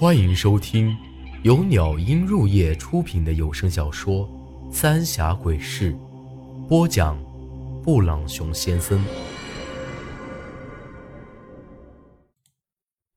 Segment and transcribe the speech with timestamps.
[0.00, 0.96] 欢迎收听
[1.42, 4.28] 由鸟音入夜出品的有声小说
[4.72, 5.92] 《三峡鬼事》，
[6.68, 7.20] 播讲：
[7.82, 9.04] 布朗熊先生。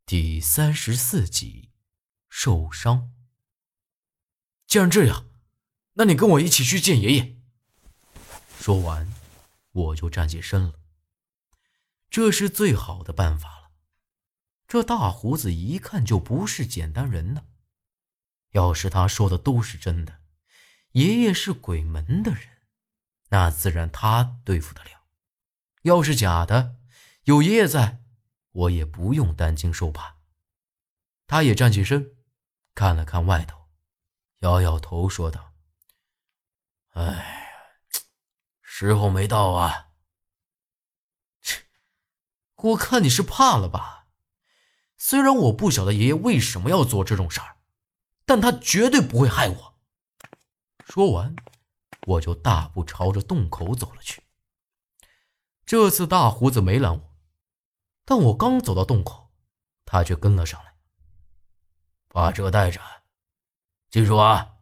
[0.08, 1.70] 第三十四集，
[2.28, 3.12] 受伤。
[4.66, 5.28] 既然这样，
[5.94, 7.36] 那你跟我一起去见爷爷。
[8.60, 9.08] 说完，
[9.72, 10.74] 我就站起身了。
[12.10, 13.61] 这是最好的办法了。
[14.72, 17.44] 这大胡子一看就不是简单人呢。
[18.52, 20.22] 要是他说的都是真的，
[20.94, 22.48] 爷爷是鬼门的人，
[23.32, 25.02] 那自然他对付得了；
[25.82, 26.78] 要是假的，
[27.24, 28.02] 有爷爷在，
[28.52, 30.20] 我也不用担惊受怕。
[31.28, 32.16] 他也站起身，
[32.74, 33.68] 看了看外头，
[34.40, 35.54] 摇摇头说道
[36.96, 37.52] ：“哎，
[38.62, 39.90] 时候没到啊。”
[41.44, 41.64] 切，
[42.56, 44.01] 我看你是怕了吧？
[45.04, 47.58] 虽然我不晓得爷爷为什么要做这种事儿，
[48.24, 49.76] 但他绝对不会害我。
[50.86, 51.36] 说完，
[52.06, 54.22] 我就大步朝着洞口走了去。
[55.66, 57.16] 这次大胡子没拦我，
[58.06, 59.32] 但我刚走到洞口，
[59.86, 60.76] 他却跟了上来。
[62.08, 62.80] 把这带着，
[63.90, 64.58] 记住啊，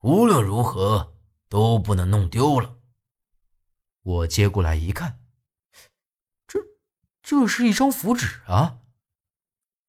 [0.00, 1.16] 无论如何
[1.48, 2.78] 都不能弄丢了。
[4.02, 5.20] 我接过来一看，
[6.48, 6.58] 这
[7.22, 8.80] 这是一张符纸啊。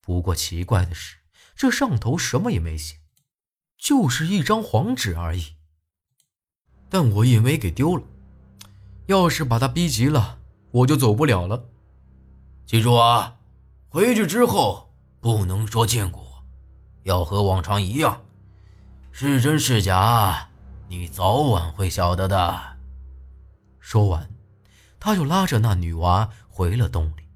[0.10, 1.18] 不过奇怪的是，
[1.56, 2.96] 这上头什么也没写，
[3.78, 5.54] 就是一张黄纸而已。
[6.90, 8.02] 但我也没给丢了。
[9.06, 10.40] 要是把他逼急了，
[10.72, 11.64] 我就走不了了。
[12.66, 13.38] 记住啊，
[13.88, 16.44] 回去之后不能说见过，
[17.04, 18.20] 要和往常一样，
[19.12, 20.50] 是真是假，
[20.88, 22.78] 你早晚会晓得的。
[23.80, 24.28] 说完，
[25.00, 27.30] 他就拉着那女娃回了洞里，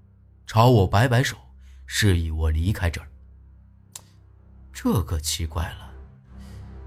[0.47, 1.37] 朝我摆摆手。
[1.85, 3.07] 示意我离开这儿。
[4.71, 5.93] 这可奇怪了，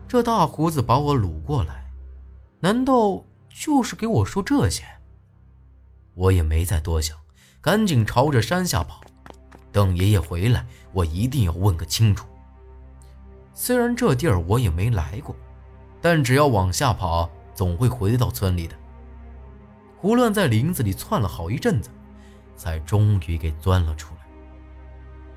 [0.09, 1.91] 这大胡子把我掳过来，
[2.61, 4.85] 难道就是给我说这些？
[6.15, 7.17] 我也没再多想，
[7.61, 9.01] 赶紧朝着山下跑。
[9.71, 12.27] 等爷爷回来，我一定要问个清楚。
[13.53, 15.37] 虽然这地儿我也没来过，
[16.01, 18.77] 但只要往下跑，总会回到村里的。
[19.97, 21.91] 胡乱在林子里窜了好一阵子，
[22.57, 24.26] 才终于给钻了出来。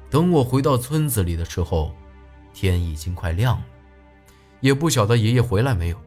[0.09, 1.94] 等我回到村子里的时候，
[2.53, 3.66] 天已经快亮了，
[4.59, 5.97] 也不晓得爷爷回来没有。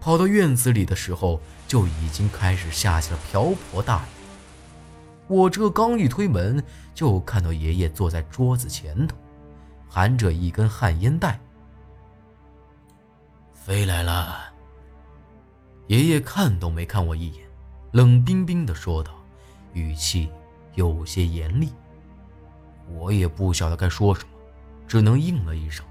[0.00, 4.08] 跑到院子里的时候，就已经开始下起了瓢泼大雨。
[5.28, 6.62] 我这刚一推门，
[6.94, 9.16] 就看到爷爷坐在桌子前头，
[9.88, 11.40] 含着一根旱烟袋。
[13.54, 14.52] 飞来了。
[15.86, 17.44] 爷爷看都没看我一眼，
[17.92, 19.12] 冷冰冰地说道，
[19.72, 20.28] 语气
[20.74, 21.72] 有些严厉。
[22.94, 24.28] 我也不晓得该说什么，
[24.86, 25.84] 只能应了一声。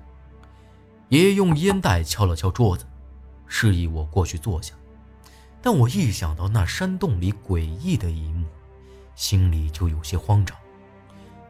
[1.09, 2.85] 爷爷用烟袋敲了敲桌子，
[3.47, 4.73] 示意我过去坐下。
[5.61, 8.47] 但我一想到那山洞里诡异的一幕，
[9.13, 10.57] 心里就有些慌张，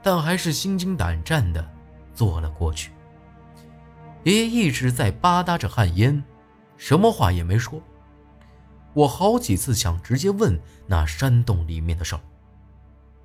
[0.01, 1.65] 但还是心惊胆战地
[2.13, 2.91] 坐了过去。
[4.23, 6.23] 爷爷一直在吧嗒着旱烟，
[6.75, 7.81] 什么话也没说。
[8.93, 12.21] 我好几次想直接问那山洞里面的事儿。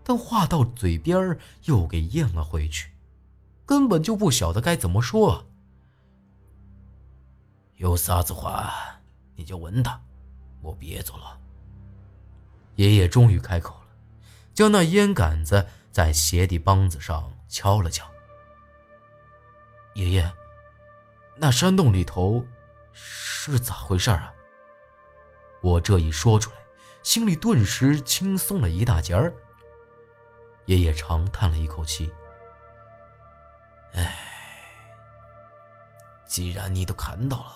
[0.08, 2.92] 但话到嘴边又给咽了回去，
[3.64, 5.44] 根本就不晓得该怎么说。
[7.74, 8.72] 有啥子话
[9.34, 10.00] 你就问他，
[10.62, 11.36] 我别走了。
[12.76, 13.88] 爷爷终于开口了，
[14.54, 18.08] 将那烟杆子在鞋底帮子上敲了敲。
[19.94, 20.32] 爷爷，
[21.36, 22.46] 那山洞里头
[22.92, 24.32] 是咋回事啊？
[25.62, 26.56] 我这一说出来，
[27.02, 29.34] 心里顿时轻松了一大截儿。
[30.66, 32.10] 爷爷长叹了一口气
[33.94, 34.16] ：“哎，
[36.26, 37.52] 既然你都看到了，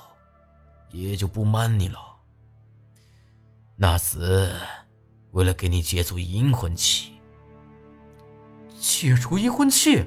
[0.93, 1.99] 爷就不瞒你了。
[3.77, 4.55] 那是
[5.33, 7.15] 为了给你解除阴魂气。
[8.79, 10.07] 解除阴魂气？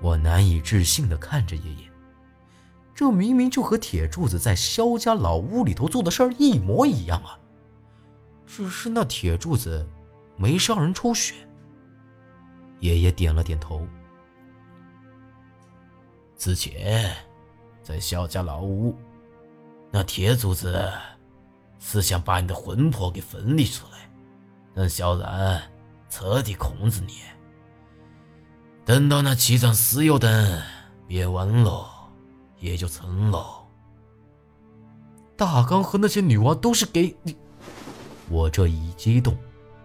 [0.00, 1.90] 我难以置信的看着爷爷，
[2.94, 7.38] 这明明就和铁柱子在萧家老屋里头做的事儿一模一样啊！
[8.46, 9.86] 只是那铁柱子
[10.36, 11.34] 没伤人抽血。”
[12.80, 13.86] 爷爷点了点头。
[16.36, 17.10] 之前，
[17.82, 18.94] 在萧家老屋，
[19.90, 20.92] 那铁柱子
[21.78, 24.10] 是想把你的魂魄给分离出来，
[24.74, 25.62] 让萧然
[26.10, 27.14] 彻底控制你。
[28.84, 30.62] 等到那七丈石油灯
[31.08, 31.88] 灭完了，
[32.58, 33.66] 也就成了。
[35.36, 37.36] 大刚和那些女娃都是给你……
[38.28, 39.36] 我这一激动，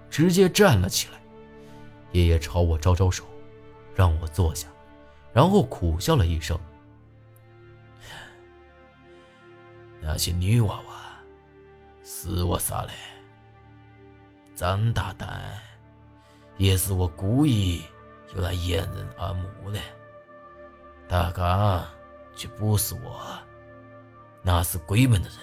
[0.10, 1.21] 直接站了起来。
[2.12, 3.24] 爷爷朝我招招手，
[3.96, 4.68] 让我坐下，
[5.34, 6.60] 然后苦笑了一声
[10.02, 11.14] ：“那些女娃娃
[12.04, 12.90] 是我杀的，
[14.56, 15.58] 张大胆
[16.58, 17.82] 也是我故意
[18.36, 19.80] 用来掩人耳目的。
[21.08, 21.86] 大刚
[22.36, 23.38] 却不是我，
[24.42, 25.38] 那是鬼门的人。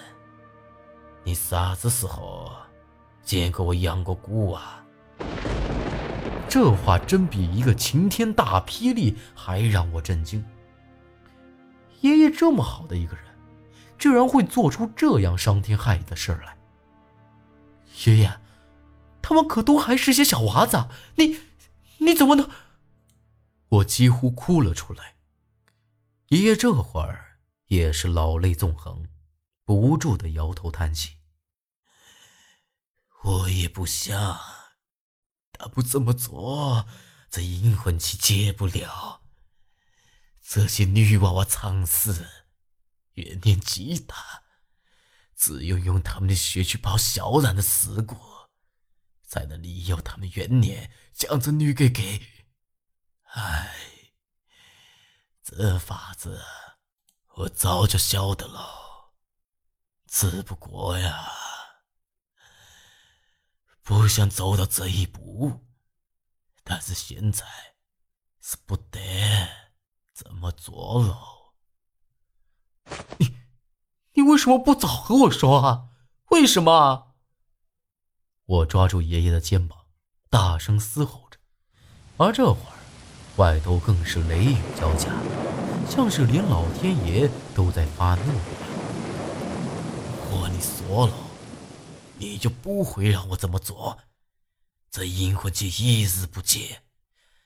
[1.23, 2.51] 你啥子时候
[3.23, 4.85] 见过我养过蛊啊？”
[6.49, 10.43] 这话真比一个晴天大霹雳还让我震惊。
[12.01, 13.25] 爷爷这么好的一个人，
[13.99, 16.57] 居然会做出这样伤天害理的事来。
[18.05, 18.39] 爷爷，
[19.21, 20.87] 他们可都还是些小娃子，
[21.17, 21.39] 你
[21.99, 22.49] 你怎么能……
[23.69, 25.15] 我几乎哭了出来。
[26.29, 27.37] 爷爷这会儿
[27.67, 29.05] 也是老泪纵横，
[29.65, 31.17] 不住的摇头叹气。
[33.23, 34.58] 我也不想。
[35.53, 36.87] 他不这么做，
[37.29, 39.21] 这阴魂气解不了。
[40.41, 42.27] 这些女娃娃藏死，
[43.13, 44.43] 怨念极大，
[45.35, 48.17] 只有用他们的血去报萧然的事故，
[49.27, 52.21] 才能利用他们怨念将这女给给……
[53.33, 53.75] 唉，
[55.43, 56.41] 这法子
[57.35, 59.13] 我早就晓得了，
[60.07, 61.31] 只不过呀。
[63.89, 65.61] 不想走到这一步，
[66.63, 67.43] 但是现在
[68.39, 68.99] 是不得
[70.13, 71.17] 这么做了。
[73.17, 73.35] 你，
[74.13, 75.85] 你为什么不早和我说啊？
[76.29, 77.15] 为什么？
[78.45, 79.79] 我抓住爷爷的肩膀，
[80.29, 81.39] 大声嘶吼着。
[82.17, 82.77] 而这会儿，
[83.37, 85.09] 外头更是雷雨交加，
[85.89, 88.69] 像是连老天爷都在发怒一样。
[90.29, 91.28] 我你说了。
[92.19, 93.97] 你就不会让我这么做。
[94.91, 96.83] 这阴魂气一日不解，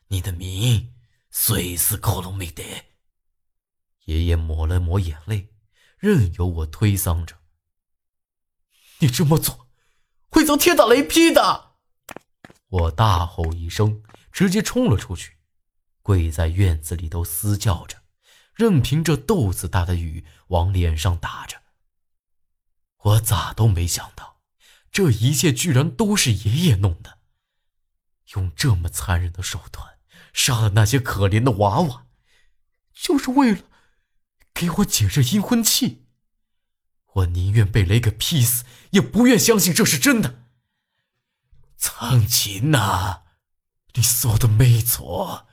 [0.08, 0.94] 你的命
[1.30, 2.64] 随时可能没得。
[4.06, 5.54] 爷爷抹了抹眼泪，
[5.98, 7.38] 任由我推搡着。
[9.00, 9.68] 你这么做，
[10.30, 11.75] 会遭天打雷劈的！
[12.68, 15.38] 我大吼一声，直接冲了出去，
[16.02, 18.02] 跪在院子里头嘶叫着，
[18.56, 21.62] 任凭这豆子大的雨往脸上打着。
[22.98, 24.32] 我咋都没想到。
[24.94, 27.18] 这一切居然都是爷爷弄的，
[28.36, 29.98] 用这么残忍的手段
[30.31, 32.06] 杀了那些可怜的娃娃，
[32.94, 33.63] 就是为了
[34.54, 36.06] 给我解这阴婚气。
[37.13, 40.44] 我宁愿被雷给劈死，也不愿相信这是真的。
[41.75, 43.24] 苍琴呐，
[43.94, 45.48] 你说的没错，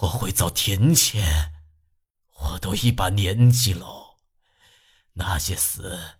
[0.00, 1.52] 我会遭天谴。
[2.38, 4.18] 我都一把年纪了，
[5.14, 6.16] 那些死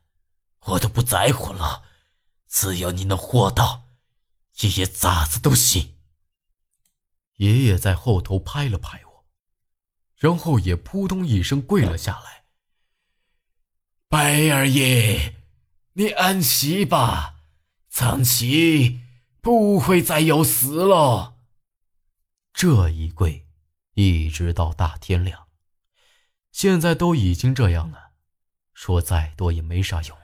[0.61, 1.85] 我都不在乎了。
[2.49, 3.89] 只要你能活到，
[4.61, 5.97] 爷爷咋子都行。
[7.37, 9.27] 爷爷在后头拍了拍我，
[10.17, 12.45] 然后也扑通一声跪了下来。
[14.09, 15.35] 白二爷，
[15.95, 17.41] 你安息吧，
[17.91, 19.01] 苍崎
[19.43, 21.37] 不会再有事了。
[22.55, 23.47] 这一跪，
[23.95, 25.49] 一直到大天亮。
[26.53, 28.13] 现在都已经这样了，
[28.73, 30.17] 说再多也没啥用。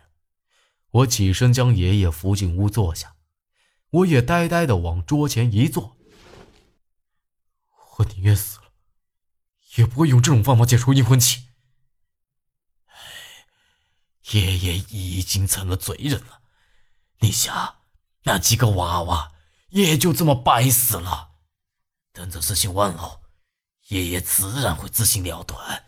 [0.93, 3.17] 我起身将爷爷扶进屋坐下，
[3.91, 5.97] 我也呆呆的往桌前一坐。
[7.97, 8.73] 我宁愿死了，
[9.77, 11.49] 也不会用这种方法解除阴魂气。
[14.33, 16.43] 爷爷已经成了罪人了，
[17.19, 17.77] 你想，
[18.25, 19.33] 那几个娃娃
[19.71, 21.33] 也就这么白死了。
[22.13, 23.23] 等这事情完了，
[23.89, 25.87] 爷爷自然会自行了断。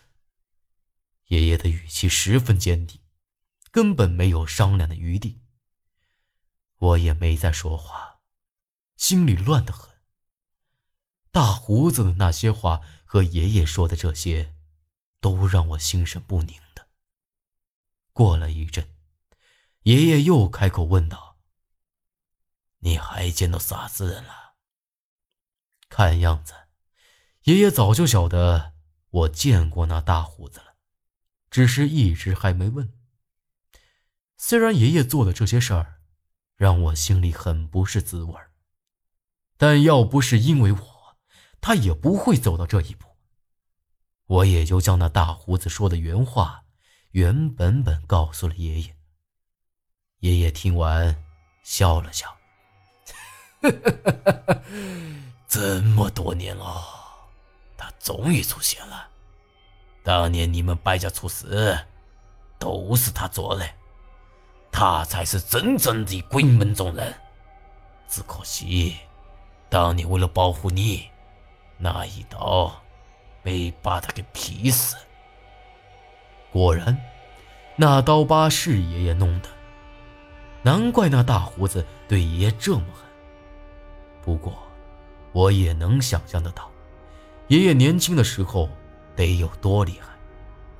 [1.26, 3.00] 爷爷的语气十分坚定。
[3.74, 5.42] 根本没有商量的余地。
[6.76, 8.20] 我也没再说话，
[8.96, 9.92] 心里乱得很。
[11.32, 14.54] 大胡子的那些话和爷爷说的这些，
[15.18, 16.86] 都让我心神不宁的。
[18.12, 18.94] 过了一阵，
[19.82, 21.40] 爷爷又开口问道
[22.78, 24.54] ：“你还见到啥子人了？”
[25.90, 26.54] 看样子，
[27.42, 28.74] 爷爷早就晓得
[29.10, 30.76] 我见过那大胡子了，
[31.50, 32.96] 只是一直还没问。
[34.36, 36.00] 虽然爷爷做的这些事儿，
[36.56, 38.34] 让我心里很不是滋味
[39.56, 41.16] 但要不是因为我，
[41.60, 43.06] 他也不会走到这一步。
[44.26, 46.64] 我也就将那大胡子说的原话
[47.12, 48.96] 原本本告诉了爷爷。
[50.20, 51.22] 爷爷听完，
[51.62, 52.36] 笑了笑
[55.46, 56.84] ：“这么多年了，
[57.76, 59.08] 他终于出现了。
[60.02, 61.86] 当年你们白家出事，
[62.58, 63.68] 都是他做的。”
[64.76, 67.14] 他才是真正的鬼门中人，
[68.08, 68.96] 只可惜，
[69.68, 71.08] 当年为了保护你，
[71.78, 72.82] 那一刀
[73.44, 74.96] 没把他给劈死。
[76.50, 76.98] 果然，
[77.76, 79.48] 那刀疤是爷爷弄的，
[80.64, 83.06] 难怪那大胡子对爷爷这么狠。
[84.24, 84.52] 不过，
[85.30, 86.68] 我也能想象得到，
[87.46, 88.68] 爷爷年轻的时候
[89.14, 90.08] 得有多厉害，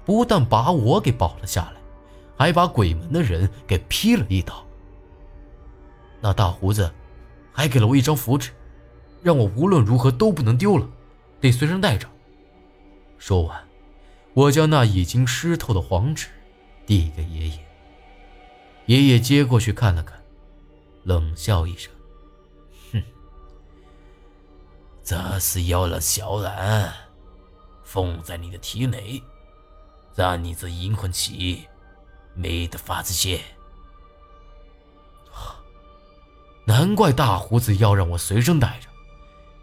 [0.05, 1.81] 不但把我给保了下来，
[2.37, 4.65] 还把鬼门的人给劈了一刀。
[6.21, 6.93] 那大胡子
[7.53, 8.51] 还给了我一张符纸，
[9.23, 10.89] 让我无论如何都不能丢了，
[11.41, 12.09] 得随身带着。
[13.19, 13.63] 说完，
[14.33, 16.29] 我将那已经湿透的黄纸
[16.87, 17.67] 递给爷爷。
[18.87, 20.23] 爷爷接过去看了看，
[21.05, 21.91] 冷笑一声
[22.93, 23.03] ：“哼，
[25.03, 26.93] 这是要让小兰
[27.83, 29.23] 封在你的体内，
[30.15, 31.67] 让你这阴魂起
[32.35, 33.41] 没得法子泄。”
[36.67, 38.89] 难怪大胡子要让我随身带着，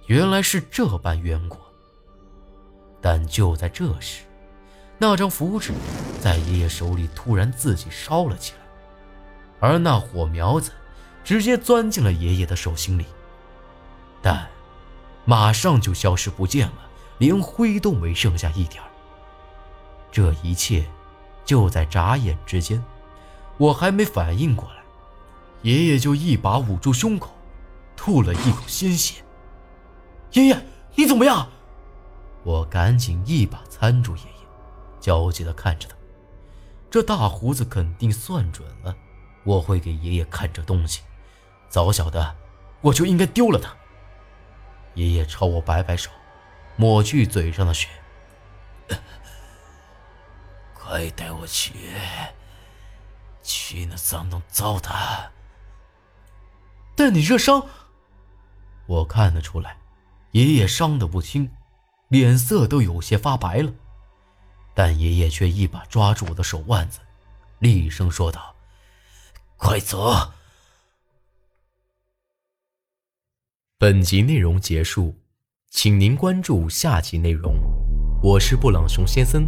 [0.05, 1.57] 原来是这般缘故。
[3.01, 4.23] 但就在这时，
[4.99, 5.73] 那张符纸
[6.21, 8.59] 在爷爷手里突然自己烧了起来，
[9.59, 10.71] 而那火苗子
[11.23, 13.07] 直接钻进了爷爷的手心里，
[14.21, 14.47] 但
[15.25, 16.87] 马上就消失不见了，
[17.17, 18.83] 连灰都没剩下一点
[20.11, 20.87] 这一切
[21.45, 22.83] 就在眨眼之间，
[23.57, 24.75] 我还没反应过来。
[25.61, 27.31] 爷爷就一把捂住胸口，
[27.95, 29.23] 吐了一口鲜血。
[30.31, 31.47] 爷爷，你怎么样？
[32.43, 34.47] 我赶紧一把搀住爷爷，
[34.99, 35.95] 焦急地看着他。
[36.89, 38.95] 这大胡子肯定算准了，
[39.43, 41.01] 我会给爷爷看这东西。
[41.69, 42.35] 早晓得，
[42.81, 43.71] 我就应该丢了他。
[44.95, 46.09] 爷爷朝我摆摆手，
[46.75, 47.87] 抹去嘴上的血。
[50.91, 51.71] 快带我去，
[53.41, 55.29] 去那脏东糟蹋。
[56.97, 57.65] 但你热伤，
[58.87, 59.77] 我看得出来，
[60.31, 61.49] 爷爷伤得不轻，
[62.09, 63.71] 脸色都有些发白了。
[64.73, 66.99] 但爷爷却一把抓住我的手腕子，
[67.59, 68.53] 厉声说道
[69.55, 70.33] ：“快走！”
[73.79, 75.15] 本集内容结束，
[75.69, 77.55] 请您关注下集内容。
[78.21, 79.47] 我是布朗熊先生，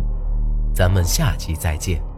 [0.74, 2.12] 咱们下期再见。